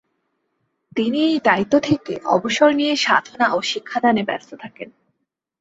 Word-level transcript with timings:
তিনি 0.95 1.19
এই 1.23 1.39
দায়িত্ব 1.43 1.73
থেকে 1.79 2.13
অবসর 2.25 2.69
নিয়ে 2.73 2.93
সাধনা 2.95 3.47
ও 3.53 3.59
শিক্ষাদানে 3.61 4.23
ব্যস্ত 4.23 4.51
থাকেন। 4.55 4.89